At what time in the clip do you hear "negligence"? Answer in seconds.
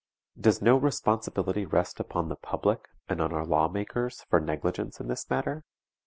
4.39-4.99